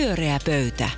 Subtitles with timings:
[0.00, 0.90] Pyöreä pöytä.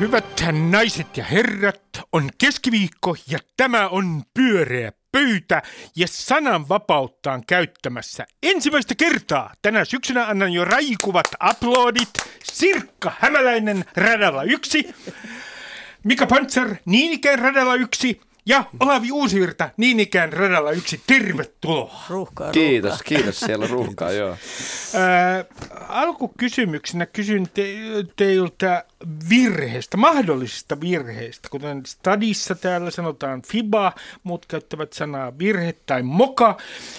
[0.00, 5.62] Hyvät naiset ja herrat, on keskiviikko ja tämä on pyöreä pöytä
[5.96, 9.54] ja sananvapautta on käyttämässä ensimmäistä kertaa.
[9.62, 12.10] Tänä syksynä annan jo raikuvat aplodit.
[12.42, 14.94] Sirkka Hämäläinen radalla yksi.
[16.02, 18.20] Mika Pantser niin ikään radalla yksi.
[18.46, 22.04] Ja Olavi Uusivirta, niin ikään radalla yksi, tervetuloa.
[22.08, 23.04] Ruuhkaa, Kiitos, ruuhkaa.
[23.08, 23.40] kiitos.
[23.40, 24.36] Siellä on ruuhkaa, joo.
[24.94, 25.44] Ää,
[25.88, 27.74] alkukysymyksenä kysyn te,
[28.16, 28.84] teiltä
[29.30, 31.48] virheestä, mahdollisista virheistä.
[31.48, 36.56] Kuten stadissa täällä sanotaan FIBA, muut käyttävät sanaa virhe tai moka,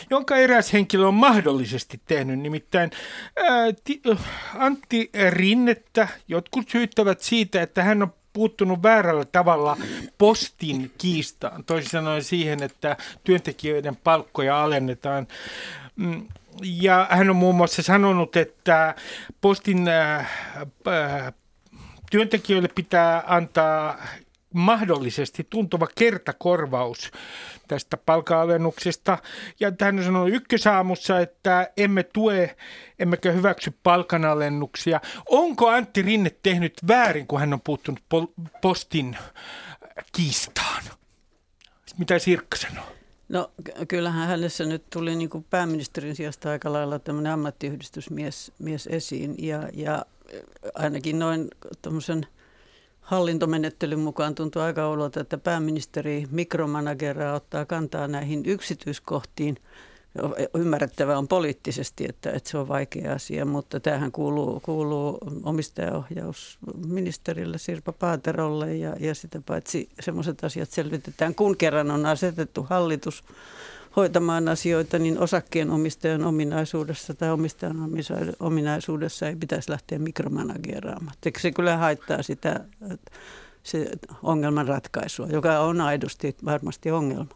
[0.10, 2.40] jonka eräs henkilö on mahdollisesti tehnyt.
[2.40, 2.92] Nimittäin
[3.38, 4.02] ää, ti,
[4.58, 9.78] Antti Rinnettä jotkut syyttävät siitä, että hän on puuttunut väärällä tavalla
[10.18, 11.64] postin kiistaan.
[11.64, 15.28] Toisin sanoen siihen, että työntekijöiden palkkoja alennetaan.
[15.96, 16.28] Mm,
[16.62, 18.96] Ja hän on muun muassa sanonut, että
[19.42, 20.20] postin äh,
[20.88, 21.34] äh,
[22.12, 23.98] työntekijöille pitää antaa
[24.56, 27.12] mahdollisesti tuntuva kertakorvaus
[27.68, 29.18] tästä palkanalennuksesta.
[29.60, 32.56] Ja hän on sanonut ykkösaamussa, että emme tue,
[33.00, 35.02] emmekä hyväksy palkanalennuksia.
[35.30, 38.02] Onko Antti Rinne tehnyt väärin, kun hän on puuttunut
[38.62, 39.18] postin
[40.12, 40.84] kiistaan?
[41.98, 42.86] Mitä Sirkka sanoo?
[43.30, 48.88] No ky- kyllähän hänessä nyt tuli niin kuin pääministerin sijasta aika lailla tämmöinen ammattiyhdistysmies mies
[48.88, 50.06] esiin ja, ja
[50.76, 51.48] ainakin noin
[51.82, 52.28] tuommoisen
[53.06, 59.58] hallintomenettelyn mukaan tuntuu aika oudolta, että pääministeri mikromanageraa ottaa kantaa näihin yksityiskohtiin.
[60.54, 67.92] Ymmärrettävää on poliittisesti, että, että se on vaikea asia, mutta tämähän kuuluu, kuuluu omistajaohjausministerille Sirpa
[67.92, 73.24] Paaterolle ja, ja sitä paitsi semmoiset asiat selvitetään, kun kerran on asetettu hallitus
[73.96, 77.78] hoitamaan asioita, niin osakkeen omistajan ominaisuudessa tai omistajan
[78.40, 81.16] ominaisuudessa ei pitäisi lähteä mikromanageraamaan.
[81.40, 82.60] Se kyllä haittaa sitä
[83.64, 83.90] se
[84.24, 87.30] ongelman ratkaisua, joka on aidosti varmasti ongelma.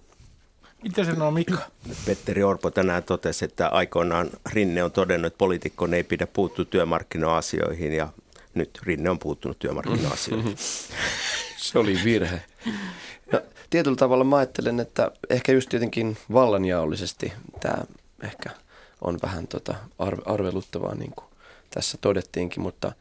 [0.83, 1.57] Mitä sanoo Mika?
[2.05, 7.93] Petteri Orpo tänään totesi, että aikoinaan Rinne on todennut, että poliitikkoon ei pidä puuttua työmarkkina-asioihin
[7.93, 8.09] ja
[8.53, 10.55] nyt Rinne on puuttunut työmarkkina-asioihin.
[11.57, 12.41] Se oli virhe.
[13.69, 17.83] Tietyllä tavalla mä ajattelen, että ehkä just jotenkin vallanjaollisesti tämä
[18.23, 18.49] ehkä
[19.01, 21.27] on vähän tota arve, arveluttavaa, niin kuin
[21.69, 22.91] tässä todettiinkin, mutta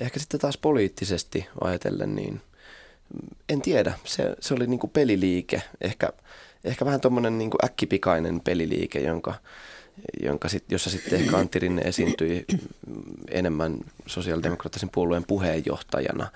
[0.00, 2.40] ehkä sitten taas poliittisesti ajatellen, niin
[3.48, 6.12] en tiedä, se, se oli niin kuin peliliike, ehkä,
[6.64, 9.34] ehkä vähän tuommoinen niin äkkipikainen peliliike, jonka,
[10.22, 12.44] jonka sit, jossa sitten ehkä Antti Rinne esiintyi
[13.28, 16.28] enemmän sosiaalidemokraattisen puolueen puheenjohtajana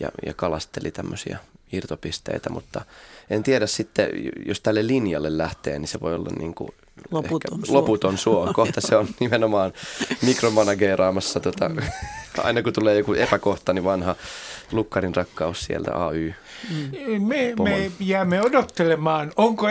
[0.00, 1.38] ja, ja kalasteli tämmöisiä
[1.72, 2.84] irtopisteitä, mutta
[3.30, 4.10] en tiedä sitten,
[4.46, 6.70] jos tälle linjalle lähtee, niin se voi olla niin kuin
[7.10, 7.76] Loputon ehkä suo.
[7.80, 8.52] loputon suo.
[8.54, 9.72] Kohta se on nimenomaan
[10.22, 11.70] mikromanageeraamassa, tota,
[12.44, 14.16] aina kun tulee joku epäkohta, niin vanha
[14.72, 16.34] lukkarin rakkaus sieltä AY.
[17.18, 17.72] Me, Pomon.
[17.72, 19.66] me jäämme odottelemaan, onko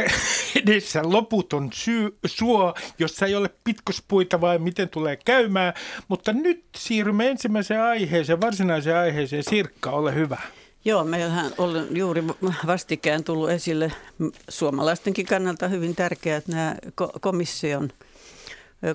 [0.63, 5.73] edessä loputon syy, suo, jossa ei ole pitkospuita vai miten tulee käymään.
[6.07, 9.43] Mutta nyt siirrymme ensimmäiseen aiheeseen, varsinaiseen aiheeseen.
[9.43, 10.37] Sirkka, ole hyvä.
[10.85, 12.23] Joo, meillähän on juuri
[12.67, 13.91] vastikään tullut esille
[14.49, 17.89] suomalaistenkin kannalta hyvin tärkeät nämä ko- komission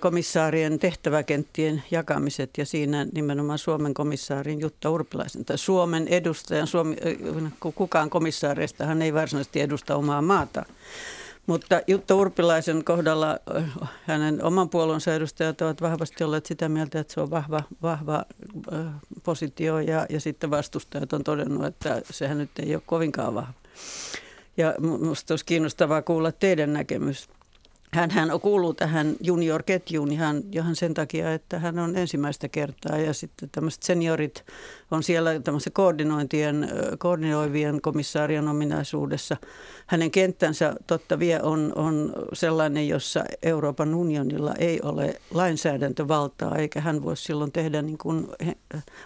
[0.01, 6.97] komissaarien tehtäväkenttien jakamiset ja siinä nimenomaan Suomen komissaarin Jutta Urpilaisen tai Suomen edustajan, Suomi,
[7.75, 10.65] kukaan komissaareistahan ei varsinaisesti edusta omaa maata.
[11.47, 13.39] Mutta Jutta Urpilaisen kohdalla
[14.07, 18.25] hänen oman puolueensa edustajat ovat vahvasti olleet sitä mieltä, että se on vahva, vahva
[19.23, 23.53] positio ja, ja sitten vastustajat on todennut, että sehän nyt ei ole kovinkaan vahva.
[24.57, 27.29] Ja minusta olisi kiinnostavaa kuulla teidän näkemys.
[27.93, 33.15] Hän, hän kuuluu tähän junior-ketjuun ihan, ihan sen takia, että hän on ensimmäistä kertaa ja
[33.15, 34.45] sitten tämmöiset seniorit
[34.91, 36.69] on siellä tämmöisen koordinointien,
[36.99, 39.37] koordinoivien komissaarien ominaisuudessa.
[39.87, 47.03] Hänen kenttänsä totta vie on, on sellainen, jossa Euroopan unionilla ei ole lainsäädäntövaltaa eikä hän
[47.03, 48.29] voi silloin tehdä niin kuin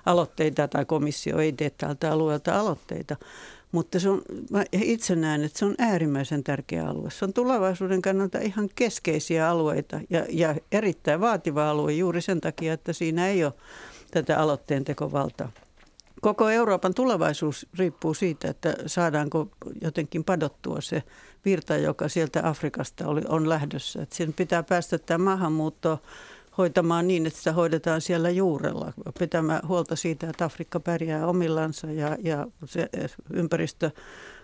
[0.07, 3.17] aloitteita tai komissio ei tee tältä alueelta aloitteita.
[3.73, 7.11] Mutta se on, mä itse näen, että se on äärimmäisen tärkeä alue.
[7.11, 12.73] Se on tulevaisuuden kannalta ihan keskeisiä alueita ja, ja erittäin vaativa alue juuri sen takia,
[12.73, 13.53] että siinä ei ole
[14.11, 15.53] tätä aloitteen tekovaltaa.
[16.21, 19.49] Koko Euroopan tulevaisuus riippuu siitä, että saadaanko
[19.81, 21.03] jotenkin padottua se
[21.45, 24.07] virta, joka sieltä Afrikasta oli, on lähdössä.
[24.11, 26.03] Sen pitää päästä tämä maahanmuutto
[26.59, 32.17] hoitamaan niin, että sitä hoidetaan siellä juurella, pitämään huolta siitä, että Afrikka pärjää omillansa ja,
[32.23, 32.89] ja se
[33.33, 33.91] ympäristö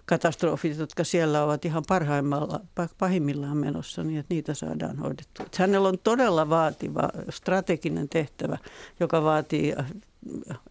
[0.05, 2.61] katastrofit, jotka siellä ovat ihan parhaimmalla,
[2.99, 5.47] pahimmillaan menossa, niin että niitä saadaan hoidettua.
[5.59, 8.59] Hänellä on todella vaativa strateginen tehtävä,
[9.01, 9.75] joka vaatii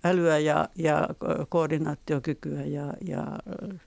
[0.03, 1.07] älyä ja, ja
[1.49, 3.23] koordinaatiokykyä ja, ja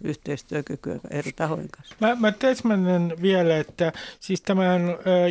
[0.04, 1.94] yhteistyökykyä eri tahojen kanssa.
[2.00, 4.82] Mä, mä täsmännän vielä, että siis tämän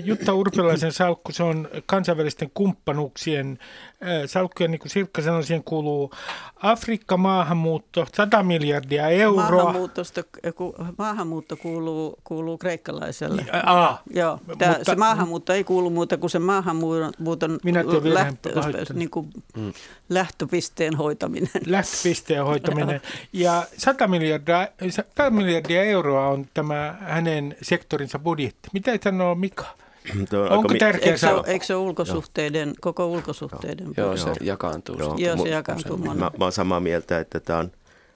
[0.04, 3.60] Jutta Urpilaisen salkku, se on kansainvälisten kumppanuuksien
[4.26, 6.12] salkku, ja niin kuin Sirkka sanoi, siihen kuuluu
[6.56, 9.50] Afrikka, maahanmuutto, 100 miljardia euroa.
[9.50, 10.24] Maahanmuutosta,
[10.98, 13.46] maahanmuutto kuuluu, kuuluu kreikkalaiselle.
[13.64, 18.50] Aa, Joo, mutta, se maahanmuutto ei kuulu muuta kuin se maahanmuuton minä lähtö,
[18.94, 19.74] niin kuin, mm
[20.20, 21.50] lähtöpisteen hoitaminen.
[21.66, 23.02] Lähtöpisteen hoitaminen.
[23.34, 28.70] Ja 100 miljardia, 100 miljardia euroa on tämä hänen sektorinsa budjetti.
[28.74, 29.66] Mitä sanoo Mika?
[30.50, 32.76] Onko tärkeää eikö, se, eikö se ulkosuhteiden, joo.
[32.82, 33.88] koko ulkosuhteiden?
[33.98, 34.96] Joo, se jakaantuu.
[35.00, 35.98] Joo, joo se jakaantuu.
[35.98, 37.72] Mä, mä olen samaa mieltä, että tämä on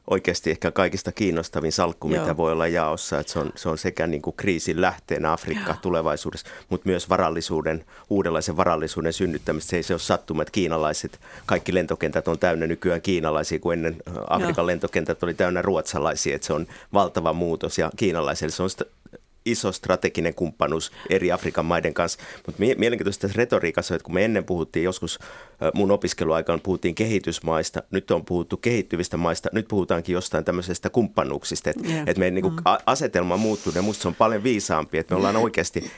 [0.09, 2.21] oikeasti ehkä kaikista kiinnostavin salkku, Joo.
[2.21, 3.19] mitä voi olla jaossa.
[3.19, 5.77] Että se, on, se on sekä niin kuin kriisin lähteenä Afrikka Joo.
[5.81, 9.69] tulevaisuudessa, mutta myös varallisuuden, uudenlaisen varallisuuden synnyttämistä.
[9.69, 13.95] Se ei se ole sattuma, että kiinalaiset, kaikki lentokentät on täynnä nykyään kiinalaisia, kun ennen
[14.29, 14.67] Afrikan Joo.
[14.67, 16.35] lentokentät oli täynnä ruotsalaisia.
[16.35, 18.69] Että se on valtava muutos ja kiinalaisille se on
[19.45, 22.19] iso strateginen kumppanuus eri Afrikan maiden kanssa.
[22.45, 25.19] Mutta mielenkiintoista tässä retoriikassa, että kun me ennen puhuttiin joskus
[25.73, 31.87] mun opiskeluaikaan puhuttiin kehitysmaista, nyt on puhuttu kehittyvistä maista, nyt puhutaankin jostain tämmöisestä kumppanuuksista, että
[31.87, 32.03] yeah.
[32.07, 32.63] et meidän niin kuin, mm.
[32.85, 35.91] asetelma muuttuu ja musta se on paljon viisaampi, että me ollaan oikeasti,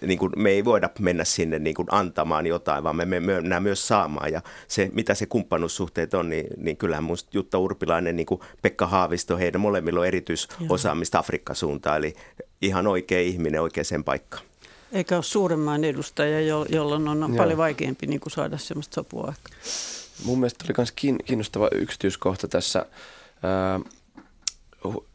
[0.00, 3.62] niin kuin, me ei voida mennä sinne niin kuin antamaan jotain, vaan me, me mennään
[3.62, 8.26] myös saamaan ja se, mitä se kumppanuussuhteet on, niin, niin kyllähän musta Jutta Urpilainen, niin
[8.62, 12.14] Pekka Haavisto, heidän molemmilla on erityisosaamista Afrikka-suuntaan, eli
[12.62, 14.44] ihan oikea ihminen oikeaan paikkaan.
[14.92, 17.36] Eikä ole suuremman edustaja, jolloin on Joo.
[17.36, 19.58] paljon vaikeampi niin kuin saada sellaista sopua aikaa.
[20.24, 20.92] Mun mielestä oli myös
[21.26, 22.86] kiinnostava yksityiskohta tässä.
[23.42, 23.80] Ää,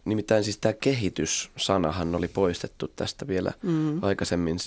[0.05, 4.03] nimittäin siis tämä kehityssanahan oli poistettu tästä vielä mm.
[4.03, 4.57] aikaisemmin.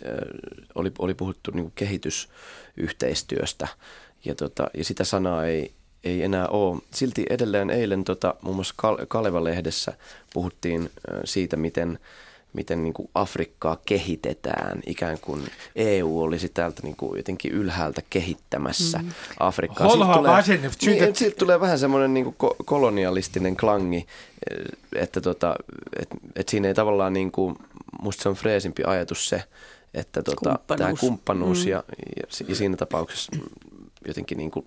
[0.75, 3.69] Oli, oli puhuttu niin kehitysyhteistyöstä
[4.25, 5.73] ja, tota, ja sitä sanaa ei,
[6.05, 6.81] ei enää ole.
[6.95, 8.75] Silti edelleen eilen tota, muun muassa
[9.09, 9.93] Kaleva-lehdessä
[10.33, 10.91] puhuttiin
[11.25, 11.99] siitä, miten–
[12.53, 15.43] miten niin kuin Afrikkaa kehitetään, ikään kuin
[15.77, 19.11] EU olisi täältä niin kuin jotenkin ylhäältä kehittämässä mm.
[19.41, 19.89] Afrikkaa.
[19.89, 20.43] Siitä tulee,
[20.87, 24.07] niin, siitä tulee vähän semmoinen niin kuin kolonialistinen klangi,
[24.95, 25.57] että tota,
[26.01, 27.57] et, et siinä ei tavallaan, niin kuin,
[28.03, 29.43] musta se on freesimpi ajatus se,
[29.95, 30.79] että tota, kumppanuus.
[30.79, 31.71] tämä kumppanuus mm.
[31.71, 31.85] ja,
[32.17, 33.33] ja, ja siinä tapauksessa
[34.07, 34.67] jotenkin niin kuin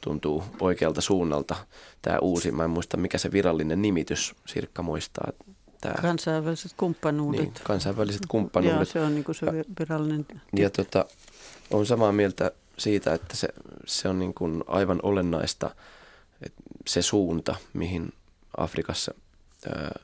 [0.00, 1.56] tuntuu oikealta suunnalta
[2.02, 5.44] tämä uusi, mä en muista mikä se virallinen nimitys, Sirkka muistaa, että
[5.82, 7.40] Tämä, kansainväliset kumppanuudet.
[7.40, 8.76] Niin, kansainväliset kumppanuudet.
[8.76, 9.46] Joo, se on niin kuin se
[9.80, 10.26] virallinen.
[10.56, 11.04] Ja tota,
[11.70, 13.48] on samaa mieltä siitä, että se,
[13.86, 15.70] se on niin kuin aivan olennaista
[16.42, 18.12] että se suunta, mihin
[18.56, 19.14] Afrikassa,
[19.68, 20.00] ää,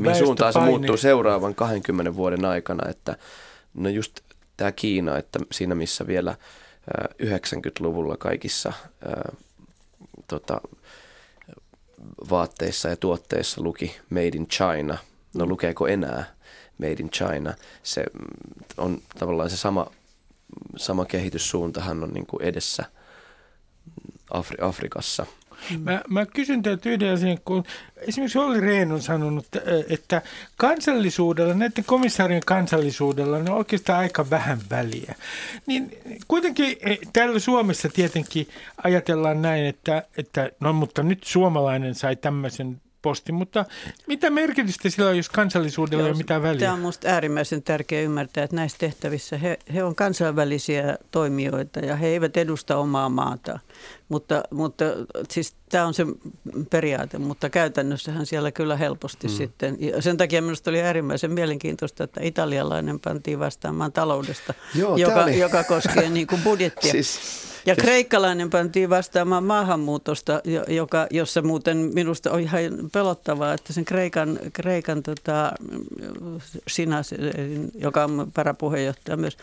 [0.00, 2.88] mihin suuntaan se muuttuu seuraavan 20 vuoden aikana.
[2.88, 3.16] Että,
[3.74, 4.20] no just
[4.56, 8.72] tämä Kiina, että siinä missä vielä ää, 90-luvulla kaikissa
[9.06, 9.32] ää,
[10.28, 10.60] tota,
[12.30, 14.98] vaatteissa ja tuotteissa luki Made in China.
[15.34, 16.24] No lukeeko enää
[16.78, 17.54] Made in China?
[17.82, 19.86] Se mm, on tavallaan se sama,
[20.76, 22.84] sama kehityssuuntahan on niin kuin edessä
[24.34, 25.26] Afri- Afrikassa–
[25.70, 25.80] Mm.
[25.80, 27.64] Mä, mä kysyn teiltä yhden asian, kun
[27.96, 29.46] esimerkiksi Olli Rehn on sanonut,
[29.88, 30.22] että
[30.56, 35.14] kansallisuudella, näiden komissaarien kansallisuudella on oikeastaan aika vähän väliä.
[35.66, 35.90] Niin
[36.28, 38.48] kuitenkin e, täällä Suomessa tietenkin
[38.84, 43.64] ajatellaan näin, että, että no mutta nyt suomalainen sai tämmöisen posti, mutta
[44.06, 46.60] mitä merkitystä sillä on, jos kansallisuudella ei ole mitään väliä?
[46.60, 51.96] Tämä on minusta äärimmäisen tärkeää ymmärtää, että näissä tehtävissä he, he on kansainvälisiä toimijoita ja
[51.96, 53.58] he eivät edusta omaa maata.
[54.08, 54.84] Mutta, mutta
[55.30, 56.06] siis tämä on se
[56.70, 59.34] periaate, mutta käytännössähän siellä kyllä helposti mm.
[59.34, 59.76] sitten.
[59.80, 65.38] Ja sen takia minusta oli äärimmäisen mielenkiintoista, että italialainen pantiin vastaamaan taloudesta, Joo, joka, oli...
[65.38, 66.92] joka koskee niin kuin budjettia.
[67.02, 67.49] siis...
[67.66, 67.84] Ja siis...
[67.84, 72.62] kreikkalainen pantiin vastaamaan maahanmuutosta, joka, jossa muuten minusta on ihan
[72.92, 75.52] pelottavaa, että sen Kreikan, Kreikan tota,
[76.68, 77.14] Sinas,
[77.74, 79.36] joka on varapuheenjohtaja myös,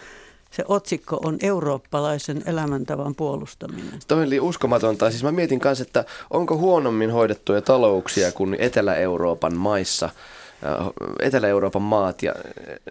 [0.51, 3.99] se otsikko on eurooppalaisen elämäntavan puolustaminen.
[4.07, 5.09] Tämä oli uskomatonta.
[5.09, 10.09] Siis mä mietin kanssa, että onko huonommin hoidettuja talouksia kuin Etelä-Euroopan maissa–
[11.21, 12.33] Etelä-Euroopan maat, ja,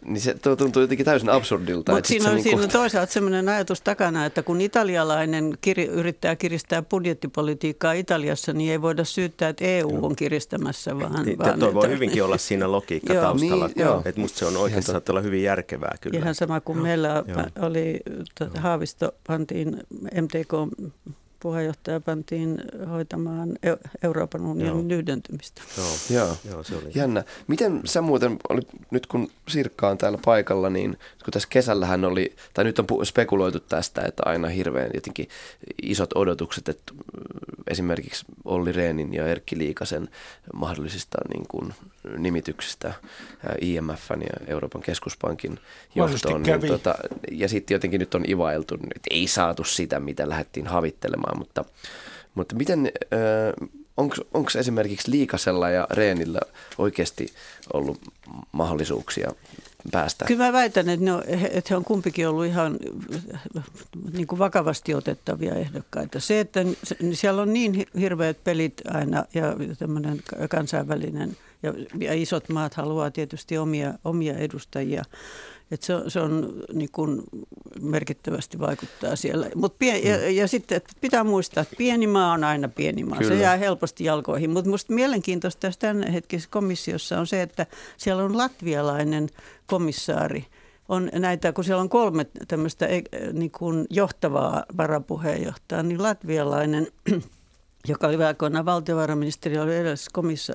[0.05, 1.93] niin se tuntuu jotenkin täysin absurdilta.
[1.93, 6.37] Mutta siinä, on, niin siinä on toisaalta sellainen ajatus takana, että kun italialainen kir, yrittää
[6.37, 10.99] kiristää budjettipolitiikkaa Italiassa, niin ei voida syyttää, että EU on kiristämässä.
[10.99, 13.67] Vaan, niin, vaan toi voi hyvinkin olla siinä logiikka joo, taustalla.
[13.67, 14.03] Niin, joo.
[14.05, 16.19] Että musta se on oikeasti saattaa olla hyvin järkevää kyllä.
[16.19, 17.43] Ihan sama kuin meillä joo.
[17.61, 18.01] oli,
[18.39, 19.77] tuota, Haavisto pantiin
[20.23, 20.53] MTK
[21.41, 23.59] puheenjohtaja pantiin hoitamaan
[24.03, 24.99] Euroopan unionin Joo.
[24.99, 25.63] yhdentymistä.
[25.77, 25.87] Joo.
[26.11, 26.37] Joo.
[26.51, 26.91] Joo, se oli.
[26.95, 27.25] Jännä.
[27.47, 32.37] Miten sä muuten, oli, nyt kun Sirkka on täällä paikalla, niin kun tässä kesällähän oli,
[32.55, 35.29] tai nyt on spekuloitu tästä, että aina hirveän jotenkin
[35.83, 36.93] isot odotukset, että
[37.67, 40.09] esimerkiksi Olli Reenin ja Erkki Liikasen
[40.55, 41.75] mahdollisista niin kuin,
[42.19, 42.95] nimityksistä
[43.61, 45.59] IMFn ja Euroopan keskuspankin
[45.95, 46.43] johtoon.
[46.43, 46.95] Niin, tota,
[47.31, 51.65] ja sitten jotenkin nyt on ivailtu, että ei saatu sitä, mitä lähdettiin havittelemaan, mutta,
[52.35, 52.93] mutta miten...
[54.35, 56.41] Onko esimerkiksi Liikasella ja Reenillä
[56.79, 57.27] oikeasti
[57.73, 58.01] ollut
[58.53, 59.33] mahdollisuuksia
[59.93, 60.25] päästä?
[60.25, 62.79] Kyllä mä väitän, että, ne on, että he on kumpikin ollut ihan
[64.13, 66.21] niin kuin vakavasti otettavia ehdokkaita.
[66.21, 66.61] Se, että
[67.13, 73.59] siellä on niin hirveät pelit aina ja tämmöinen kansainvälinen ja, ja isot maat haluaa tietysti
[73.59, 75.05] omia, omia edustajia–
[75.71, 77.23] et se, se on niin kuin
[77.81, 79.51] merkittävästi vaikuttaa siellä.
[79.55, 80.09] Mut pien, mm.
[80.11, 83.19] ja, ja sitten että pitää muistaa, että pieni maa on aina pieni maa.
[83.19, 83.35] Kyllä.
[83.35, 84.51] Se jää helposti jalkoihin.
[84.51, 89.29] Mutta minusta mielenkiintoista tässä tämän hetkisessä komissiossa on se, että siellä on latvialainen
[89.67, 90.47] komissaari.
[90.89, 92.89] On näitä, kun siellä on kolme tämmöistä
[93.33, 96.87] niin kuin johtavaa varapuheenjohtajaa, niin latvialainen
[97.89, 100.11] joka oli aikoinaan valtiovarainministeri, oli edellisessä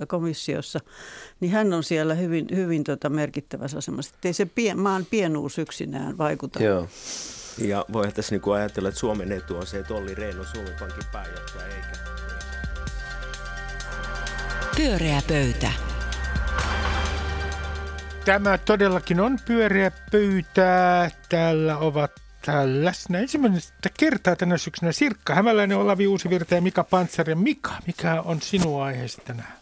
[0.08, 0.80] komissiossa,
[1.40, 4.12] niin hän on siellä hyvin, hyvin tota merkittävässä asemassa.
[4.16, 6.64] Että ei se pien, maan pienuus yksinään vaikuta.
[6.64, 6.88] Joo.
[7.58, 10.74] Ja voi tässä niin ajatella, että Suomen etu on se, että Olli Rehn on Suomen
[10.80, 11.88] Pankin pääjohtaja, eikä...
[14.78, 15.72] Pyöreä pöytä.
[18.26, 21.12] Tämä todellakin on pyöreä pöytä.
[21.30, 22.12] Täällä ovat
[22.46, 27.36] täällä läsnä ensimmäistä kertaa tänä syksynä Sirkka Hämäläinen, Olavi Uusivirta ja Mika Pantsari.
[27.36, 29.54] Mika, mikä on sinun aiheesi tänään?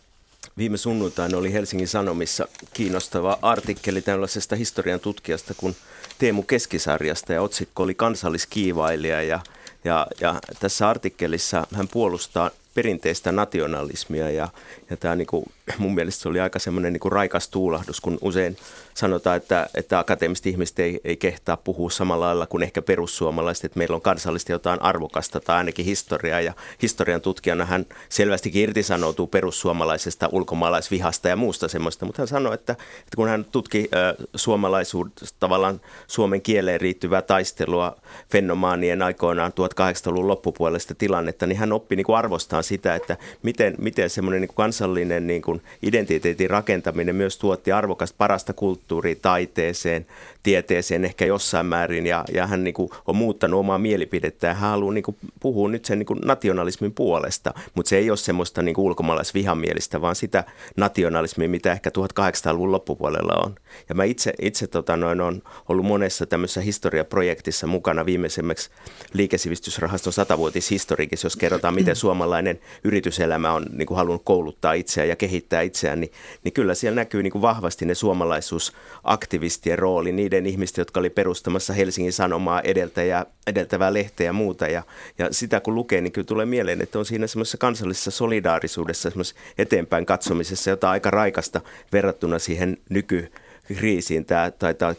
[0.58, 5.76] Viime sunnuntaina oli Helsingin Sanomissa kiinnostava artikkeli tällaisesta historian tutkijasta kuin
[6.18, 9.40] Teemu Keskisarjasta ja otsikko oli kansalliskiivailija ja,
[9.84, 14.50] ja, ja tässä artikkelissa hän puolustaa perinteistä nationalismia ja,
[14.90, 15.46] ja tämä niin kuin,
[15.78, 18.58] mun mielestä se oli aika semmoinen niin raikas tuulahdus, kun usein
[19.00, 23.78] sanotaan, että, että akateemiset ihmiset ei, ei kehtaa puhua samalla lailla kuin ehkä perussuomalaiset, että
[23.78, 26.42] meillä on kansallisesti jotain arvokasta tai ainakin historiaa.
[26.42, 32.74] Ja historian tutkijana hän selvästikin irtisanoutuu perussuomalaisesta ulkomaalaisvihasta ja muusta semmoista, mutta hän sanoi, että,
[32.74, 37.96] että kun hän tutki äh, tavallaan suomen kieleen riittyvää taistelua
[38.32, 44.10] fenomaanien aikoinaan 1800-luvun loppupuolesta tilannetta, niin hän oppi niin kuin arvostaa sitä, että miten, miten
[44.10, 50.08] semmoinen niin kansallinen niin kuin identiteetin rakentaminen myös tuotti arvokasta parasta kulttuuria taiteeseen,
[50.44, 54.70] tieteeseen ehkä jossain määrin ja, ja hän niin kuin on muuttanut omaa mielipidettä ja hän
[54.70, 58.62] haluaa niin kuin puhua nyt sen niin kuin nationalismin puolesta, mutta se ei ole semmoista
[58.62, 60.44] niin kuin ulkomaalaisvihamielistä, vaan sitä
[60.78, 63.56] nationalismia, mitä ehkä 1800-luvun loppupuolella on.
[63.90, 68.70] Ja mä itse, itse tota noin, on ollut monessa tämmöisessä historiaprojektissa mukana viimeisemmäksi
[69.14, 75.62] liikesivistysrahaston satavuotishistorikissa, jos kerrotaan, miten suomalainen yrityselämä on niin kuin halunnut kouluttaa itseään ja kehittää
[75.62, 76.12] itseään, niin,
[76.44, 81.74] niin kyllä siellä näkyy niin kuin vahvasti ne suomalaisuusaktivistien rooli, niiden ihmisten, jotka oli perustamassa
[81.74, 84.68] Helsingin Sanomaa edeltäjää, edeltävää lehteä ja muuta.
[84.68, 84.84] Ja,
[85.18, 89.42] ja sitä kun lukee, niin kyllä tulee mieleen, että on siinä semmoisessa kansallisessa solidaarisuudessa, semmoisessa
[89.58, 91.62] eteenpäin katsomisessa, jota aika raikasta
[91.94, 94.26] verrattuna siihen nykykriisiin.
[94.26, 94.96] Tämä taitaa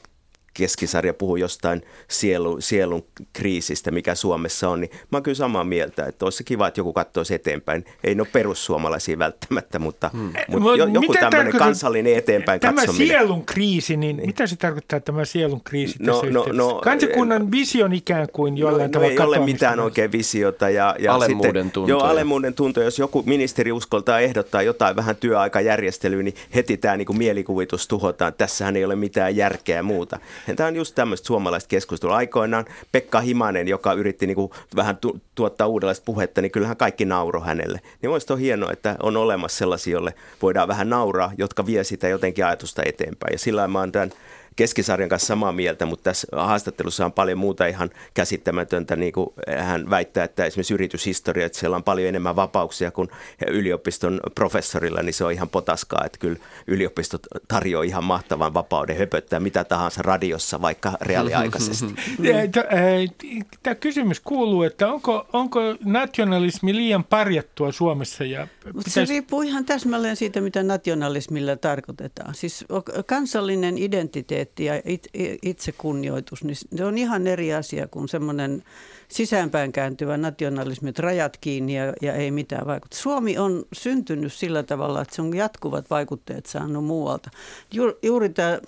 [0.54, 6.04] keskisarja puhuu jostain sielu, sielun kriisistä, mikä Suomessa on, niin mä oon kyllä samaa mieltä,
[6.04, 7.84] että olisi kiva, että joku katsoisi eteenpäin.
[8.04, 10.32] Ei ne ole perussuomalaisia välttämättä, mutta, hmm.
[10.48, 13.08] mutta jo, joku tämmöinen kansallinen eteenpäin tämä katsominen.
[13.08, 17.50] Tämä sielun kriisi, niin, niin mitä se tarkoittaa tämä sielun kriisi no, no, no, Kansakunnan
[17.50, 20.70] vision ikään kuin jollain no, tavalla no, ei ole mitään oikein visiota.
[20.70, 21.92] Ja, ja alemmuuden sitten, tuntoja.
[21.92, 22.84] Joo, alemmuuden tuntoja.
[22.84, 28.34] Jos joku ministeri uskoltaa ehdottaa jotain vähän työaikajärjestelyä, niin heti tämä niin kuin mielikuvitus tuhotaan.
[28.34, 29.82] Tässähän ei ole mitään järkeä
[30.48, 30.54] ja.
[30.54, 32.16] Tämä on just tämmöistä suomalaista keskustelua.
[32.16, 37.04] Aikoinaan Pekka Himanen, joka yritti niin kuin vähän tu- tuottaa uudenlaista puhetta, niin kyllähän kaikki
[37.04, 37.80] nauro hänelle.
[38.02, 42.08] Niin olisi on hienoa, että on olemassa sellaisia, joille voidaan vähän nauraa, jotka vie sitä
[42.08, 43.32] jotenkin ajatusta eteenpäin.
[43.32, 44.12] Ja sillä mä oon tämän
[44.60, 48.96] keskisarjan kanssa samaa mieltä, mutta tässä haastattelussa on paljon muuta ihan käsittämätöntä.
[48.96, 53.08] Niin kuin hän väittää, että esimerkiksi yrityshistoria, että siellä on paljon enemmän vapauksia kuin
[53.46, 56.36] yliopiston professorilla, niin se on ihan potaskaa, että kyllä
[56.66, 61.94] yliopistot tarjoaa ihan mahtavan vapauden höpöttää mitä tahansa radiossa, vaikka reaaliaikaisesti.
[63.62, 68.24] Tämä kysymys kuuluu, että onko, onko nationalismi liian parjattua Suomessa?
[68.24, 68.90] Ja pitäisi...
[68.90, 72.34] Se riippuu ihan täsmälleen siitä, mitä nationalismilla tarkoitetaan.
[72.34, 72.64] Siis
[73.06, 78.62] kansallinen identiteetti identiteetti ja itsekunnioitus, niin se on ihan eri asia kuin semmoinen
[79.08, 82.96] sisäänpäin kääntyvä nationalismi, että rajat kiinni ja, ja ei mitään vaikuta.
[82.96, 87.30] Suomi on syntynyt sillä tavalla, että se on jatkuvat vaikutteet saanut muualta.
[87.72, 88.58] Ju, juuri tämä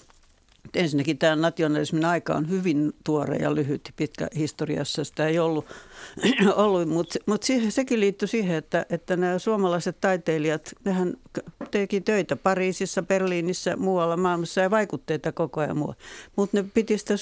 [0.75, 5.05] Ensinnäkin tämä nationalismin aika on hyvin tuore ja lyhyt pitkä historiassa.
[5.05, 5.67] Sitä ei ollut,
[6.57, 11.15] ollut mutta mut sekin liittyy siihen, että, että nämä suomalaiset taiteilijat, nehän
[11.71, 15.97] teki töitä Pariisissa, Berliinissä, muualla maailmassa ja vaikutteita koko ajan muualla.
[16.37, 17.15] Mutta ne piti sitä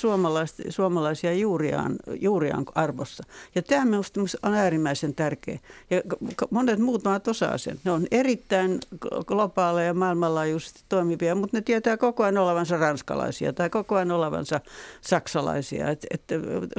[0.68, 3.24] suomalaisia juuriaan, juuriaan arvossa.
[3.54, 5.58] Ja tämä minusta on äärimmäisen tärkeä.
[5.90, 6.02] Ja
[6.50, 7.80] monet muut maat osaa sen.
[7.84, 8.78] Ne on erittäin
[9.26, 14.60] globaaleja maailmanlaajuisesti toimivia, mutta ne tietää koko ajan olevansa ranskalaisia tai koko ajan olevansa
[15.00, 15.90] saksalaisia.
[15.90, 16.22] Et, et,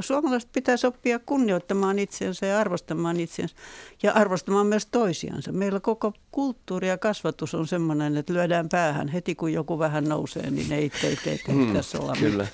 [0.00, 3.56] suomalaiset pitäisi oppia kunnioittamaan itsensä ja arvostamaan itsensä
[4.02, 5.52] ja arvostamaan myös toisiansa.
[5.52, 9.08] Meillä koko kulttuuri ja kasvatus on sellainen, että lyödään päähän.
[9.08, 12.16] Heti kun joku vähän nousee, niin ei, ei, ei, ei mm, pitäisi olla.
[12.20, 12.46] Kyllä.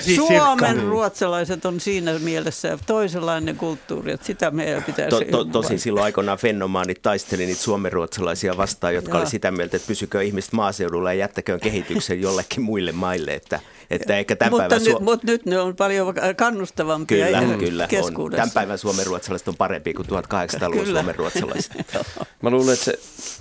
[0.00, 5.78] Siis Suomen ruotsalaiset on siinä mielessä toisenlainen kulttuuri, että sitä meidän pitäisi to, to, Tosin
[5.78, 11.12] silloin aikoinaan fenomaanit taisteli niitä suomenruotsalaisia vastaan, jotka oli sitä mieltä, että pysykö ihmiset maaseudulla
[11.12, 14.84] ja jättäköön kehityksen jollekin muille maille, että, että eikä tämän mutta, päivän...
[14.84, 18.30] Nyt, mutta nyt ne on paljon kannustavampia kyllä, kyllä, on.
[18.30, 21.72] Tämän päivän suomenruotsalaiset on parempi kuin 1800-luvun suomenruotsalaiset.
[22.42, 22.98] Mä luulen, että se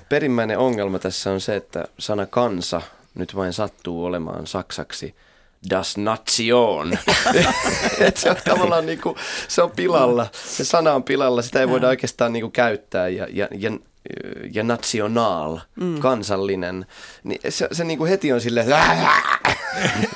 [0.10, 2.82] perimmäinen ongelma tässä on se, että sana kansa
[3.15, 5.15] nyt vain sattuu olemaan saksaksi–
[5.70, 6.98] das Nation.
[8.00, 9.15] Et se on tavallaan niin kuin,
[9.48, 13.27] se on pilalla, se sana on pilalla, sitä ei voida oikeastaan niin kuin käyttää ja,
[13.29, 13.72] ja, ja
[14.51, 16.00] ja national, mm.
[16.00, 16.86] kansallinen,
[17.24, 18.68] niin se, se niin kuin heti on silleen,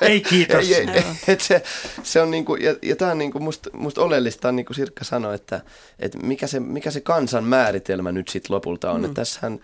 [0.02, 0.72] ei kiitos.
[0.72, 1.64] ei, ei, et se,
[2.04, 4.76] se on niin kuin, ja, ja tämä on niin kuin musta, musta oleellista, niin kuin
[4.76, 5.62] Sirkka sanoi, että,
[6.00, 9.02] että mikä, se, mikä se kansan määritelmä nyt sitten lopulta on.
[9.02, 9.06] Mm.
[9.06, 9.60] Että tässähän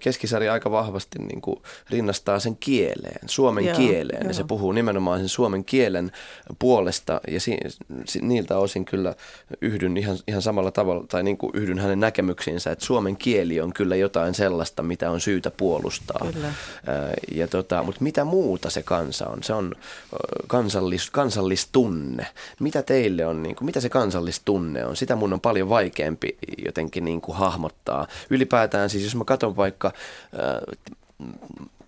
[0.00, 4.30] keskisarja aika vahvasti niin kuin rinnastaa sen kieleen, suomen joo, kieleen, joo.
[4.30, 6.12] ja se puhuu nimenomaan sen suomen kielen
[6.58, 7.58] puolesta, ja si,
[8.04, 9.14] si, niiltä osin kyllä
[9.60, 13.72] yhdyn ihan, ihan samalla tavalla, tai niin kuin yhdyn hänen näkemyksiinsä, että suomen kieli on
[13.72, 16.26] kyllä jotain sellaista, mitä on syytä puolustaa.
[16.32, 16.52] Kyllä.
[17.34, 19.42] Ja tota, mutta mitä muuta se kansa on?
[19.42, 19.74] Se on
[20.46, 22.26] kansallis, kansallistunne.
[22.60, 24.96] Mitä teille on, niin kuin, mitä se kansallistunne on?
[24.96, 28.06] Sitä mun on paljon vaikeampi jotenkin niin kuin hahmottaa.
[28.30, 29.92] Ylipäätään siis, jos mä katson vaikka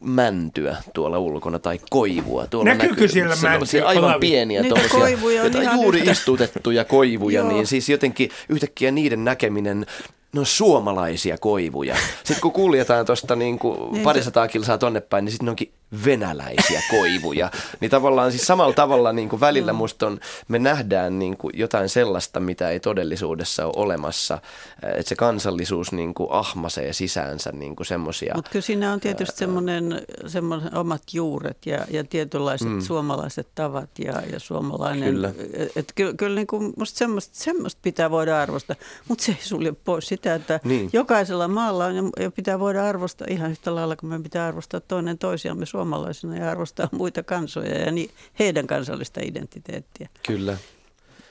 [0.01, 2.47] mäntyä tuolla ulkona tai koivua.
[2.47, 3.87] Tuolla Näkyykö näkyy siellä mäntyä?
[3.87, 4.21] Aivan Olavi.
[4.21, 5.43] pieniä koivuja
[5.75, 6.13] juuri yhtä.
[6.13, 9.87] istutettuja koivuja, niin siis jotenkin yhtäkkiä niiden näkeminen
[10.35, 11.97] no suomalaisia koivuja.
[12.17, 15.73] Sitten kun kuljetaan tuosta niin kuin niin parisataa kilsaa tonne päin, niin sitten onkin
[16.05, 17.51] venäläisiä koivuja.
[17.81, 19.77] Niin tavallaan siis samalla tavalla niin kuin välillä mm.
[19.77, 24.39] musta on, me nähdään niin kuin jotain sellaista, mitä ei todellisuudessa ole olemassa.
[24.83, 28.33] Että se kansallisuus niin kuin ahmasee sisäänsä niin kuin semmoisia.
[28.37, 32.81] Mutta kyllä siinä on tietysti semmoinen, semmoinen omat juuret ja, ja tietynlaiset mm.
[32.81, 35.15] suomalaiset tavat ja, ja suomalainen.
[35.15, 35.33] Kyllä.
[35.77, 38.77] Että kyllä, kyllä niin kuin musta semmoista, semmoista pitää voida arvostaa,
[39.09, 40.91] mutta se ei sulje pois sitä, että niin.
[40.93, 45.19] jokaisella maalla on ja pitää voida arvostaa ihan yhtä lailla kuin me pitää arvostaa toinen
[45.19, 50.09] toisiamme suomalaisena ja arvostaa muita kansoja ja niin, heidän kansallista identiteettiä.
[50.27, 50.57] Kyllä.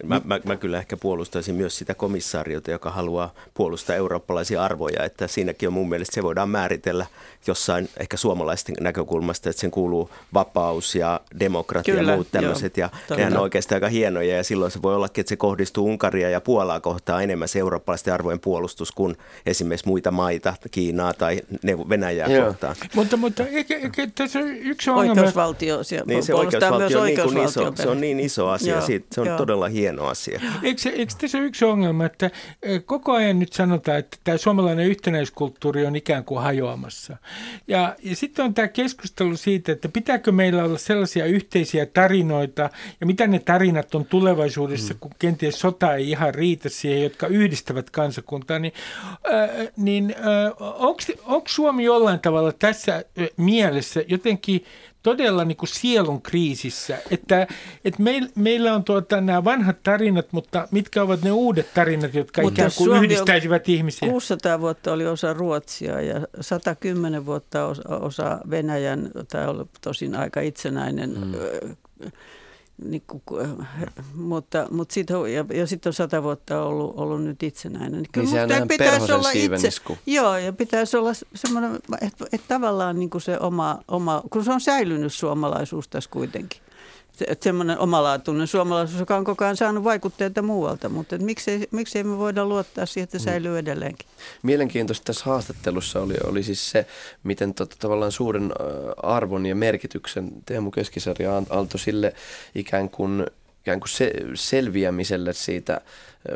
[0.05, 5.27] Mä, mä, mä kyllä ehkä puolustaisin myös sitä komissaariota, joka haluaa puolustaa eurooppalaisia arvoja, että
[5.27, 7.05] siinäkin on mun mielestä se voidaan määritellä
[7.47, 12.89] jossain ehkä suomalaisten näkökulmasta, että sen kuuluu vapaus ja demokratia kyllä, ja muut tämmöiset, ja
[13.17, 16.41] nehän on oikeastaan aika hienoja, ja silloin se voi ollakin, että se kohdistuu Unkaria ja
[16.41, 21.41] Puolaa kohtaan enemmän se eurooppalaisten arvojen puolustus kuin esimerkiksi muita maita, Kiinaa tai
[21.89, 22.45] Venäjää Joo.
[22.47, 22.75] kohtaan.
[22.95, 25.11] Mutta, mutta eikä, eikä tässä yksi ongelma...
[25.11, 29.05] Oikeusvaltio, niin se oikeusvaltio, myös oikeusvaltio niin iso, se on niin iso asia, Joo, siitä,
[29.11, 29.37] se on Joo.
[29.37, 30.41] todella hieno asia.
[30.63, 32.31] Eikö, eikö tässä ole yksi ongelma, että
[32.85, 37.17] koko ajan nyt sanotaan, että tämä suomalainen yhtenäiskulttuuri on ikään kuin hajoamassa.
[37.67, 42.69] Ja, ja sitten on tämä keskustelu siitä, että pitääkö meillä olla sellaisia yhteisiä tarinoita
[42.99, 44.99] ja mitä ne tarinat on tulevaisuudessa, mm.
[44.99, 48.73] kun kenties sota ei ihan riitä siihen, jotka yhdistävät kansakuntaa, niin,
[49.33, 50.53] äh, niin äh,
[51.25, 53.03] onko Suomi jollain tavalla tässä
[53.37, 54.65] mielessä jotenkin
[55.03, 57.47] todella niin kuin sielun kriisissä, että,
[57.85, 62.41] että meil, meillä on tuota, nämä vanhat tarinat, mutta mitkä ovat ne uudet tarinat, jotka
[62.41, 64.09] mutta ikään kuin Suomi yhdistäisivät ihmisiä?
[64.09, 67.65] 600 vuotta oli osa Ruotsia ja 110 vuotta
[68.01, 72.11] osa, Venäjän, tai oli tosin aika itsenäinen mm
[72.85, 73.23] niin kuin,
[74.13, 77.91] mutta, mutta sit, ja, ja sitten on sata vuotta ollut, ollut nyt itsenäinen.
[77.91, 79.69] Niin, kyllä niin pitäisi olla itse,
[80.05, 84.51] Joo, ja pitäisi olla semmoinen, että, että tavallaan niin kuin se oma, oma, kun se
[84.51, 86.61] on säilynyt suomalaisuus tässä kuitenkin
[87.41, 92.45] semmoinen omalaatuinen suomalaisuus, joka on koko ajan saanut vaikutteita muualta, mutta miksei, miksei me voida
[92.45, 93.23] luottaa siihen, että mm.
[93.23, 94.07] säilyy edelleenkin.
[94.43, 96.85] Mielenkiintoista tässä haastattelussa oli, oli siis se,
[97.23, 98.51] miten tota, tavallaan suuren
[99.03, 102.13] arvon ja merkityksen Teemu Keskisarja antoi sille
[102.55, 103.25] ikään kuin
[103.63, 105.81] ikään kuin se, selviämiselle siitä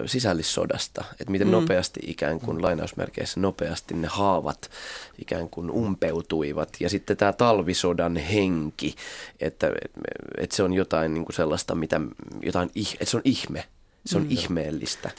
[0.05, 1.51] sisällissodasta, että miten mm.
[1.51, 4.71] nopeasti ikään kuin lainausmerkeissä nopeasti ne haavat
[5.19, 6.69] ikään kuin umpeutuivat.
[6.79, 8.95] Ja sitten tämä talvisodan henki,
[9.39, 9.71] että,
[10.37, 12.01] että se on jotain niin kuin sellaista, mitä,
[12.41, 13.65] jotain, että se on ihme,
[14.05, 14.31] se on mm.
[14.31, 15.11] ihmeellistä.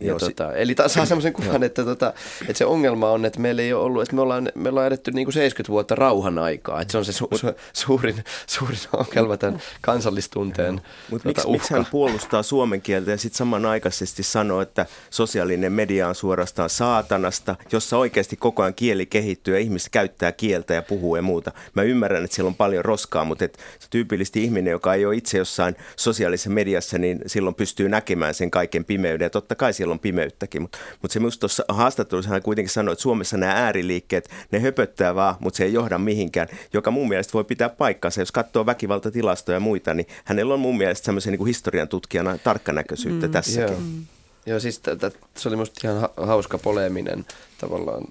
[0.00, 3.40] Ja Joo, tota, eli taas saa semmoisen kuvan, että, tota, että se ongelma on, että
[3.40, 6.38] meillä ei ole ollut, että me ollaan, me ollaan edetty niin kuin 70 vuotta rauhan
[6.38, 6.80] aikaa.
[6.80, 10.80] Että se on se su, su, suurin, suurin ongelma tämän kansallistunteen
[11.10, 16.08] Mutta tota, miksi, miksi hän puolustaa suomen kieltä ja sitten samanaikaisesti sanoo, että sosiaalinen media
[16.08, 21.16] on suorastaan saatanasta, jossa oikeasti koko ajan kieli kehittyy ja ihmiset käyttää kieltä ja puhuu
[21.16, 21.52] ja muuta.
[21.74, 25.16] Mä ymmärrän, että siellä on paljon roskaa, mutta et se tyypillisesti ihminen, joka ei ole
[25.16, 29.26] itse jossain sosiaalisessa mediassa, niin silloin pystyy näkemään sen kaiken pimeyden.
[29.26, 30.62] Ja totta kai siellä on pimeyttäkin.
[30.62, 35.14] Mutta mut se minusta tuossa haastattelussa hän kuitenkin sanoi, että Suomessa nämä ääriliikkeet, ne höpöttää
[35.14, 38.20] vaan, mutta se ei johda mihinkään, joka mun mielestä voi pitää paikkansa.
[38.20, 43.26] Jos katsoo väkivaltatilastoja ja muita, niin hänellä on mun mielestä semmoisen niin historian tutkijana tarkkanäköisyyttä
[43.26, 43.32] mm.
[43.32, 43.82] tässäkin.
[43.82, 44.04] Mm.
[44.46, 47.24] Joo, siis t- se oli musta ihan hauska poleeminen
[47.58, 48.04] tavallaan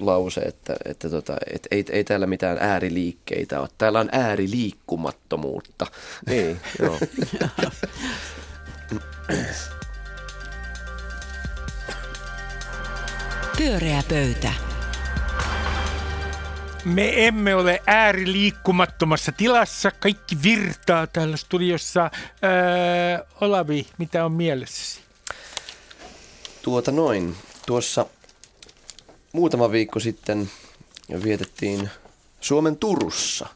[0.00, 3.68] lause, että, että tota, et ei, ei täällä mitään ääriliikkeitä ole.
[3.78, 5.86] Täällä on ääriliikkumattomuutta.
[6.26, 6.98] Niin, joo.
[13.58, 14.52] Pyöreä pöytä.
[16.84, 19.90] Me emme ole ääriliikkumattomassa tilassa.
[19.90, 22.10] Kaikki virtaa täällä studiossa.
[22.44, 25.00] Öö, Olavi, mitä on mielessäsi?
[26.62, 27.36] Tuota noin.
[27.66, 28.06] Tuossa
[29.32, 30.50] muutama viikko sitten
[31.24, 31.90] vietettiin
[32.40, 33.48] Suomen Turussa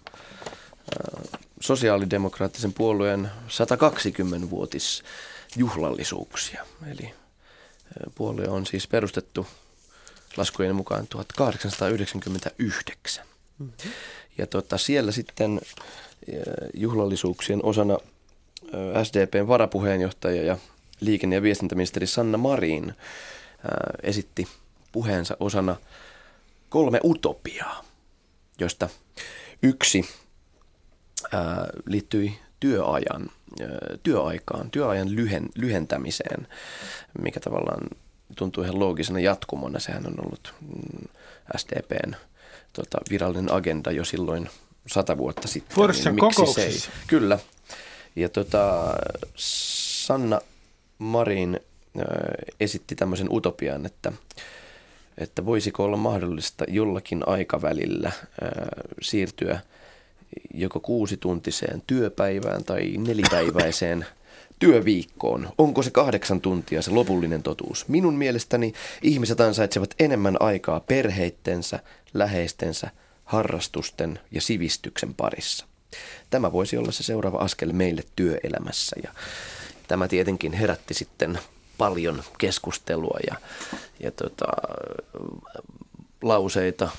[1.60, 5.02] sosiaalidemokraattisen puolueen 120-vuotis
[5.56, 6.66] juhlallisuuksia.
[6.90, 7.14] Eli
[8.14, 9.46] puolue on siis perustettu
[10.36, 13.26] laskujen mukaan 1899.
[13.58, 13.92] Mm-hmm.
[14.38, 15.60] Ja tota, siellä sitten
[16.74, 17.98] juhlallisuuksien osana
[19.04, 20.58] SDPn varapuheenjohtaja ja
[21.00, 22.94] liikenne- ja viestintäministeri Sanna Marin
[24.02, 24.48] esitti
[24.92, 25.76] puheensa osana
[26.68, 27.84] kolme utopiaa,
[28.58, 28.88] josta
[29.62, 30.04] yksi
[31.86, 33.30] liittyi työajan,
[34.02, 36.48] työaikaan, työajan lyhen, lyhentämiseen,
[37.18, 37.88] mikä tavallaan
[38.36, 39.78] tuntuu ihan loogisena jatkumona.
[39.78, 41.08] Sehän on ollut mm,
[41.56, 42.14] SDPn
[42.72, 44.50] tota, virallinen agenda jo silloin
[44.86, 45.76] sata vuotta sitten.
[45.76, 46.78] Forssan niin miksi se ei?
[47.06, 47.38] Kyllä.
[48.16, 48.94] Ja tota,
[49.36, 50.40] Sanna
[50.98, 51.60] Marin
[51.98, 52.04] äh,
[52.60, 54.12] esitti tämmöisen utopian, että,
[55.18, 58.22] että voisiko olla mahdollista jollakin aikavälillä äh,
[59.02, 59.60] siirtyä
[60.54, 64.06] joko kuusituntiseen työpäivään tai nelipäiväiseen
[64.64, 65.48] työviikkoon.
[65.58, 67.88] Onko se kahdeksan tuntia se lopullinen totuus?
[67.88, 68.72] Minun mielestäni
[69.02, 71.80] ihmiset ansaitsevat enemmän aikaa perheittensä,
[72.14, 72.90] läheistensä,
[73.24, 75.66] harrastusten ja sivistyksen parissa.
[76.30, 79.12] Tämä voisi olla se seuraava askel meille työelämässä ja
[79.88, 81.38] tämä tietenkin herätti sitten
[81.78, 83.36] paljon keskustelua ja,
[84.00, 84.46] ja tota,
[86.22, 86.90] lauseita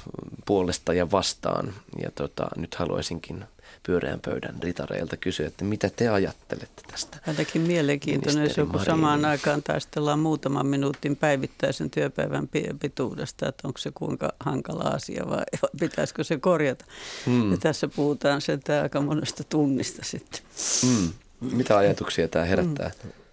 [0.46, 1.74] puolesta ja vastaan.
[2.04, 3.46] Ja tota, nyt haluaisinkin
[3.86, 7.18] pyöreän pöydän ritareilta kysyä, että mitä te ajattelette tästä?
[7.28, 13.92] Jotenkin mielenkiintoinen, jos joku samaan aikaan taistellaan muutaman minuutin päivittäisen työpäivän pituudesta, että onko se
[13.94, 15.44] kuinka hankala asia vai
[15.80, 16.86] pitäisikö se korjata.
[17.26, 17.52] Hmm.
[17.52, 20.42] Ja tässä puhutaan sen aika monesta tunnista sitten.
[20.82, 21.14] Hmm.
[21.42, 22.92] Mitä ajatuksia tämä herättää?
[23.04, 23.25] Hmm.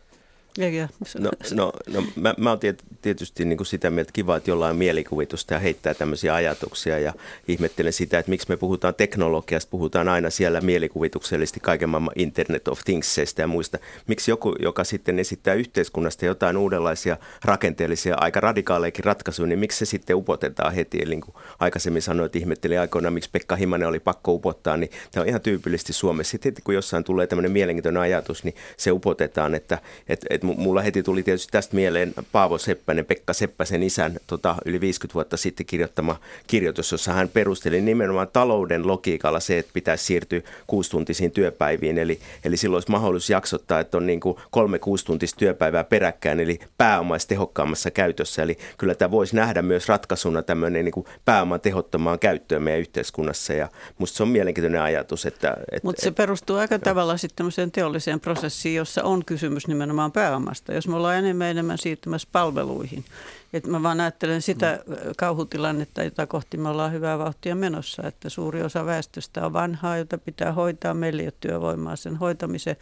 [0.56, 0.88] Ja,
[1.18, 2.58] no, no, no mä, mä oon
[3.02, 6.98] tietysti niin kuin sitä mieltä, että kiva, että jollain on mielikuvitusta ja heittää tämmöisiä ajatuksia
[6.98, 7.12] ja
[7.48, 12.80] ihmettelen sitä, että miksi me puhutaan teknologiasta, puhutaan aina siellä mielikuvituksellisesti kaiken maailman Internet of
[12.84, 13.78] Thingsseista ja muista.
[14.06, 19.84] Miksi joku, joka sitten esittää yhteiskunnasta jotain uudenlaisia rakenteellisia, aika radikaalejakin ratkaisuja, niin miksi se
[19.84, 20.98] sitten upotetaan heti?
[21.02, 24.90] Eli niin kuin aikaisemmin sanoin, että ihmettelin aikoinaan, miksi Pekka Himanen oli pakko upottaa, niin
[25.10, 26.30] tämä on ihan tyypillisesti Suomessa.
[26.30, 30.82] Sitten kun jossain tulee tämmöinen mielenkiintoinen ajatus, niin se upotetaan, että, että, että että mulla
[30.82, 35.66] heti tuli tietysti tästä mieleen Paavo Seppänen, Pekka Seppäsen isän tota, yli 50 vuotta sitten
[35.66, 41.98] kirjoittama kirjoitus, jossa hän perusteli nimenomaan talouden logiikalla se, että pitäisi siirtyä kuustuntisiin työpäiviin.
[41.98, 46.58] Eli, eli silloin olisi mahdollisuus jaksottaa, että on niin kuin kolme kuustuntista työpäivää peräkkäin, eli
[46.78, 48.42] pääoma olisi tehokkaammassa käytössä.
[48.42, 53.52] Eli kyllä tämä voisi nähdä myös ratkaisuna tämmöinen niin kuin pääoman tehottomaan käyttöön meidän yhteiskunnassa.
[53.52, 55.26] Ja musta se on mielenkiintoinen ajatus.
[55.26, 60.31] Että, että, Mutta se perustuu aika tavalla sitten teolliseen prosessiin, jossa on kysymys nimenomaan pääoman
[60.32, 63.04] pääomasta, jos me ollaan enemmän enemmän siirtymässä palveluihin.
[63.52, 64.96] Et mä vaan ajattelen sitä mm.
[65.16, 70.18] kauhutilannetta, jota kohti me ollaan hyvää vauhtia menossa, että suuri osa väestöstä on vanhaa, jota
[70.18, 70.94] pitää hoitaa.
[70.94, 72.76] Meillä ei ole työvoimaa sen hoitamiseen.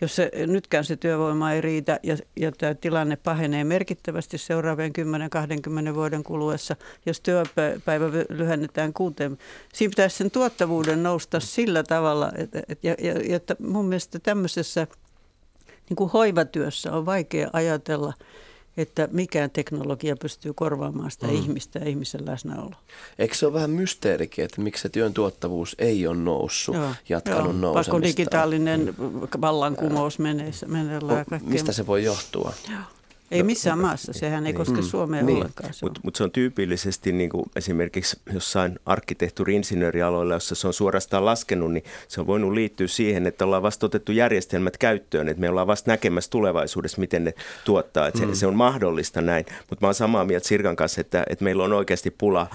[0.00, 4.92] Jos se, nytkään se työvoima ei riitä ja, ja tämä tilanne pahenee merkittävästi seuraavien
[5.90, 9.38] 10-20 vuoden kuluessa, jos työpäivä lyhennetään kuuteen.
[9.74, 14.86] Siinä pitäisi sen tuottavuuden nousta sillä tavalla, että, että, ja, ja, että mun mielestä tämmöisessä–
[15.88, 18.12] niin kuin hoivatyössä on vaikea ajatella,
[18.76, 21.34] että mikään teknologia pystyy korvaamaan sitä mm.
[21.34, 22.76] ihmistä ja ihmisen läsnäoloa.
[23.18, 27.44] Eikö se ole vähän mysteerikin, että miksi se työn tuottavuus ei ole noussut, joo, jatkanut
[27.44, 27.92] joo, nousemista?
[27.92, 28.94] Pakko digitaalinen
[29.40, 31.26] vallankumous menee, meneillään.
[31.42, 32.52] Mistä se voi johtua?
[32.70, 32.80] Joo.
[33.30, 34.58] Ei missään maassa, sehän ei niin.
[34.58, 34.82] koske mm.
[34.82, 35.36] Suomea niin.
[35.36, 35.70] ollenkaan.
[35.82, 41.72] Mutta mut se on tyypillisesti niin kuin esimerkiksi jossain arkkitehtuuri-insinöörialoilla, jossa se on suorastaan laskenut,
[41.72, 45.66] niin se on voinut liittyä siihen, että ollaan vasta otettu järjestelmät käyttöön, että me ollaan
[45.66, 48.34] vasta näkemässä tulevaisuudessa, miten ne tuottaa, että mm.
[48.34, 49.46] se, se on mahdollista näin.
[49.70, 52.46] Mutta mä oon samaa mieltä Sirkan kanssa, että, että meillä on oikeasti pula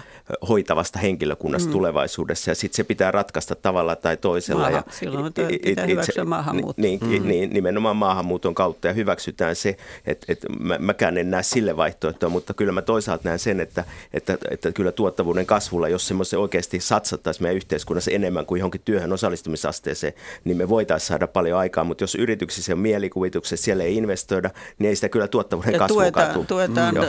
[0.50, 1.74] hoitavasta henkilökunnasta mm.
[1.74, 4.62] tulevaisuudessa ja sitten se pitää ratkaista tavalla tai toisella.
[4.62, 4.84] Maahan.
[4.88, 5.34] Ja, Silloin
[5.64, 6.82] pitää hyväksyä maahanmuutto.
[6.82, 7.28] Niin, mm.
[7.28, 12.30] niin, nimenomaan maahanmuuton kautta ja hyväksytään se, että, että mä, mäkään en näe sille vaihtoehtoa,
[12.30, 16.80] mutta kyllä mä toisaalta näen sen, että, että, että kyllä tuottavuuden kasvulla, jos semmoisen oikeasti
[16.80, 22.04] satsattaisiin meidän yhteiskunnassa enemmän kuin johonkin työhön osallistumisasteeseen, niin me voitaisiin saada paljon aikaa, mutta
[22.04, 24.50] jos yrityksissä on mielikuvituksessa, siellä ei investoida,
[24.80, 27.02] niin ei sitä kyllä tuottavuuden kasvu tuetaan, tuetaan mm.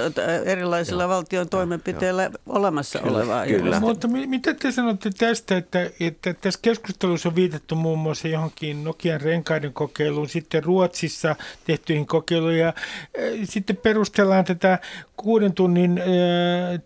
[0.45, 1.11] erilaisilla Joo.
[1.11, 2.33] valtion toimenpiteillä Joo.
[2.47, 3.47] olemassa kyllä, olevaa.
[3.47, 3.81] Kyllä.
[3.81, 9.21] Mutta mitä te sanotte tästä, että, että tässä keskustelussa on viitattu muun muassa johonkin Nokian
[9.21, 12.73] renkaiden kokeiluun, sitten Ruotsissa tehtyihin kokeiluja,
[13.40, 14.78] ja sitten perustellaan tätä
[15.16, 16.00] kuuden tunnin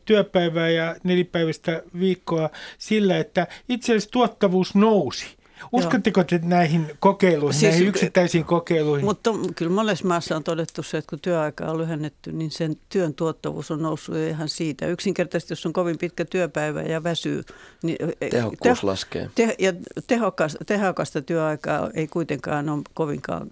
[0.04, 5.37] työpäivää ja nelipäiväistä viikkoa sillä, että itse asiassa tuottavuus nousi.
[5.72, 9.04] Uskotteko te näihin kokeiluihin, siis, näihin yksittäisiin kokeiluihin?
[9.04, 13.14] Mutta kyllä monessa maassa on todettu se, että kun työaika on lyhennetty, niin sen työn
[13.14, 14.86] tuottavuus on noussut ihan siitä.
[14.86, 17.42] Yksinkertaisesti, jos on kovin pitkä työpäivä ja väsyy.
[17.82, 17.96] Niin
[18.30, 19.30] Tehokkuus te, laskee.
[19.34, 19.72] Te, ja
[20.06, 23.46] tehokasta, tehokasta työaikaa ei kuitenkaan ole kovinkaan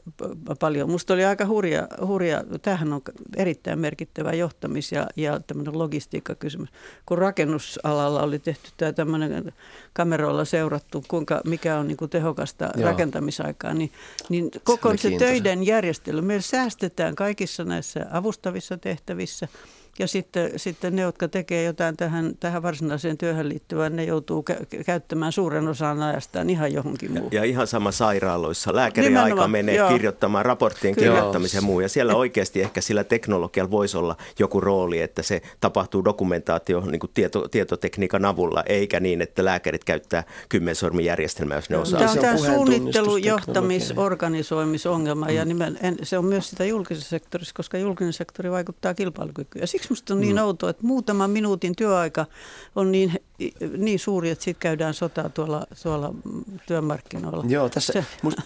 [0.61, 0.89] paljon.
[0.89, 3.03] Minusta oli aika hurja, hurja, tämähän on
[3.37, 6.69] erittäin merkittävä johtamis- ja, ja tämmöinen logistiikkakysymys.
[7.07, 9.53] Kun rakennusalalla oli tehty tämä tämmöinen
[9.93, 12.85] kameroilla seurattu, kuinka, mikä on niin kuin tehokasta Joo.
[12.85, 13.93] rakentamisaikaa, niin,
[14.29, 19.49] niin koko se, se töiden järjestely, meillä säästetään kaikissa näissä avustavissa tehtävissä–
[19.99, 24.85] ja sitten, sitten ne, jotka tekee jotain tähän, tähän varsinaiseen työhön liittyvään, ne joutuu kä-
[24.85, 27.33] käyttämään suuren osan ajastaan ihan johonkin muuhun.
[27.33, 28.75] Ja, ja ihan sama sairaaloissa.
[28.75, 29.89] Lääkärin aika menee joo.
[29.89, 31.09] kirjoittamaan raporttien Kyllä.
[31.09, 31.81] kirjoittamisen ja muu.
[31.81, 37.01] Ja siellä oikeasti ehkä sillä teknologialla voisi olla joku rooli, että se tapahtuu dokumentaatio niin
[37.01, 41.99] kuin tieto, tietotekniikan avulla, eikä niin, että lääkärit käyttää kymmensormijärjestelmää, jos ne osaa.
[41.99, 45.49] Tämä on tämä suunnittelu, johtamis, organisoimisongelma ja mm.
[45.49, 49.61] nimen, en, se on myös sitä julkisessa sektorissa, koska julkinen sektori vaikuttaa kilpailukykyyn.
[49.61, 50.43] Ja siksi siksi musta on niin mm.
[50.43, 52.27] outoa, että muutaman minuutin työaika
[52.77, 53.13] on niin,
[53.77, 56.15] niin suuri, että sitten käydään sotaa tuolla, tuolla
[56.67, 57.45] työmarkkinoilla.
[57.49, 58.05] Joo, tässä se.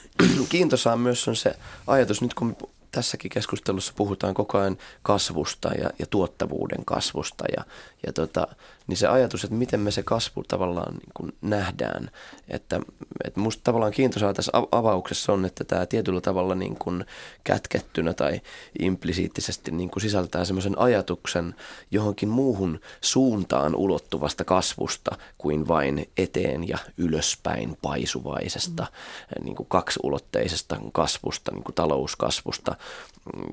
[0.49, 2.57] kiintosaa myös on se ajatus, nyt kun
[2.91, 7.65] tässäkin keskustelussa puhutaan koko ajan kasvusta ja, ja tuottavuuden kasvusta ja,
[8.07, 8.47] ja tota,
[8.91, 12.11] niin se ajatus, että miten me se kasvu tavallaan niin kuin nähdään,
[12.49, 12.81] että,
[13.25, 17.05] että musta tavallaan kiintoisaa tässä avauksessa on, että tämä tietyllä tavalla niin kuin
[17.45, 18.41] kätkettynä tai
[18.79, 21.55] implisiittisesti niin kuin sisältää semmoisen ajatuksen
[21.91, 29.45] johonkin muuhun suuntaan ulottuvasta kasvusta kuin vain eteen ja ylöspäin paisuvaisesta mm.
[29.45, 32.77] niin kuin kaksiulotteisesta kasvusta, niin kuin talouskasvusta.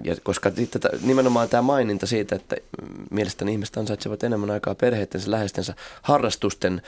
[0.03, 0.51] Ja koska
[1.01, 2.55] nimenomaan tämä maininta siitä, että
[3.11, 6.81] mielestäni ihmiset ansaitsevat enemmän aikaa perheiden läheistensä harrastusten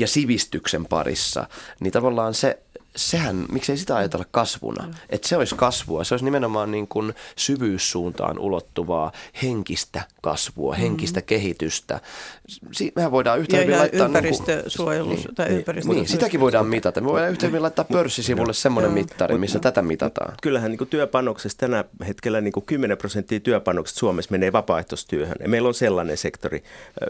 [0.00, 1.46] ja sivistyksen parissa,
[1.80, 2.58] niin tavallaan se
[2.96, 4.94] sehän, miksei sitä ajatella kasvuna, mm.
[5.10, 10.80] että se olisi kasvua, se olisi nimenomaan niin kuin syvyyssuuntaan ulottuvaa henkistä kasvua, mm.
[10.80, 12.00] henkistä kehitystä.
[12.72, 14.06] Si- mehän voidaan yhtä hyvin laittaa...
[14.06, 17.00] ympäristösuojelu niin, tai niin, ympäristö- niin, sitäkin voidaan mitata.
[17.00, 20.34] Me voidaan yhtä hyvin laittaa pörssisivulle semmoinen mittari, missä tätä mitataan.
[20.42, 25.36] Kyllähän niin kuin työpanoksessa tänä hetkellä niin kuin 10 prosenttia työpanoksesta Suomessa menee vapaaehtoistyöhön.
[25.40, 26.62] Ja meillä on sellainen sektori.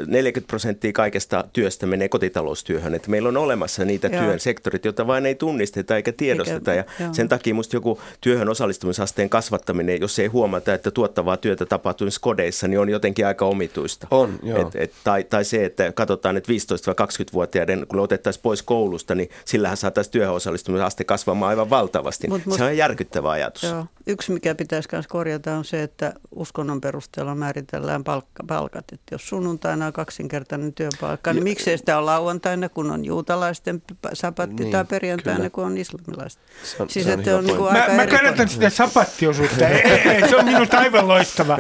[0.07, 2.95] 40 prosenttia kaikesta työstä menee kotitaloustyöhön.
[2.95, 4.23] Että meillä on olemassa niitä Joo.
[4.23, 5.35] työn sektorit, joita vain ei
[5.77, 6.75] tunnisteta eikä tiedosteta.
[6.75, 7.15] Eikä, ja joo.
[7.15, 12.69] sen takia minusta joku työhön osallistumisasteen kasvattaminen, jos ei huomata, että tuottavaa työtä tapahtuu kodeissa,
[12.69, 14.07] niin on jotenkin aika omituista.
[14.11, 14.61] On, joo.
[14.61, 19.77] Et, et, tai, tai se, että katsotaan, että 15-20-vuotiaiden, kun otettaisiin pois koulusta, niin sillähän
[19.77, 22.29] saataisiin työhön osallistumisaste kasvamaan aivan valtavasti.
[22.29, 23.63] Mut, se on järkyttävä ajatus.
[23.63, 23.87] Joo.
[24.07, 28.85] Yksi, mikä pitäisi myös korjata, on se, että uskonnon perusteella määritellään palkka, palkat.
[28.93, 34.63] Että jos sunnuntaina on kaksinkertainen työpalkka, niin miksei sitä ole lauantaina, kun on juutalaisten sapatti,
[34.63, 35.51] niin, tai perjantaina, kyllä.
[35.51, 36.41] kun on islamilaiset.
[36.63, 39.65] Se on, siis, se on, että on niin kuin aika mä, mä kannatan sitä sapattiosuutta.
[40.29, 41.59] se on minusta aivan loistava.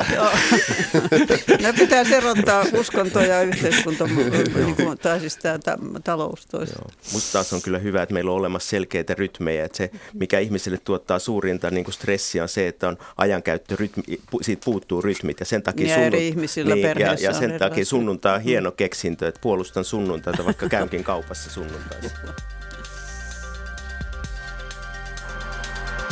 [1.62, 4.06] ne pitää erottaa uskonto ja yhteiskunta,
[4.54, 5.58] niin kuin, tai siis tämä
[6.04, 6.48] talous.
[7.12, 9.64] Musta taas on kyllä hyvä, että meillä on olemassa selkeitä rytmejä.
[9.64, 14.02] Että se, mikä ihmiselle tuottaa suurinta niin kuin stressiä, on se, että on ajankäyttörytmi,
[14.42, 15.40] siitä puuttuu rytmit.
[15.40, 19.28] Ja sen takia, ja eri ihmisillä niin, ja, ja sen takia sunnuntai on hieno keksintö,
[19.28, 22.55] että puolustan sunnuntaita, vaikka käynkin kaupassa sunnuntaista.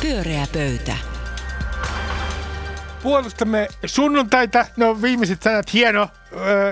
[0.03, 0.97] Pyöreä pöytä.
[3.03, 4.67] puolustamme sunnuntaita.
[4.77, 6.09] No viimeiset sanat hieno,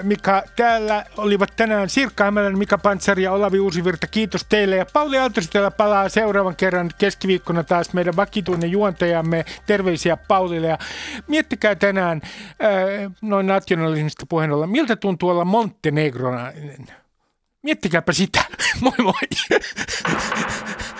[0.02, 0.42] Mika.
[0.56, 4.06] Täällä olivat tänään Sirkka Hämälän, Mika Pantsari ja Olavi Uusivirta.
[4.06, 4.76] Kiitos teille.
[4.76, 9.44] Ja Pauli Aaltositella palaa seuraavan kerran keskiviikkona taas meidän vakituinen juontajamme.
[9.66, 10.66] Terveisiä Paulille.
[10.66, 10.78] Ja
[11.28, 12.20] miettikää tänään
[13.22, 16.87] noin nationalismista puheen olla, miltä tuntuu olla montenegronainen.
[17.62, 18.44] Miettikääpä sitä.
[18.80, 19.61] moi moi.